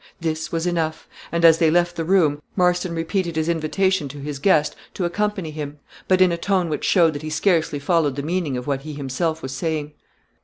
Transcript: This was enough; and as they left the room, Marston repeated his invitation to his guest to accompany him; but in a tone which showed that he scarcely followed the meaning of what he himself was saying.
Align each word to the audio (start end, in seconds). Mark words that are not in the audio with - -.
This 0.19 0.51
was 0.51 0.65
enough; 0.65 1.07
and 1.31 1.45
as 1.45 1.59
they 1.59 1.69
left 1.69 1.95
the 1.95 2.03
room, 2.03 2.41
Marston 2.55 2.95
repeated 2.95 3.35
his 3.35 3.47
invitation 3.47 4.09
to 4.09 4.17
his 4.17 4.39
guest 4.39 4.75
to 4.95 5.05
accompany 5.05 5.51
him; 5.51 5.77
but 6.07 6.21
in 6.21 6.31
a 6.31 6.37
tone 6.39 6.69
which 6.69 6.83
showed 6.85 7.13
that 7.13 7.21
he 7.21 7.29
scarcely 7.29 7.77
followed 7.77 8.15
the 8.15 8.23
meaning 8.23 8.57
of 8.57 8.65
what 8.65 8.81
he 8.81 8.93
himself 8.95 9.43
was 9.43 9.51
saying. 9.51 9.93